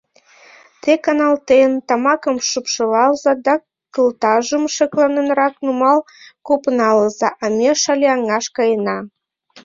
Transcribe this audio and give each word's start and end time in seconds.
—Те, 0.81 0.91
каналтен, 1.05 1.71
тамакым 1.87 2.35
шупшылалза 2.49 3.33
да 3.45 3.55
кылтажым 3.93 4.63
шекланенрак 4.75 5.55
нумал 5.65 5.99
копналыза, 6.47 7.29
а 7.43 7.45
ме 7.57 7.71
Шале 7.81 8.07
аҥаш 8.15 8.45
каена. 8.55 8.97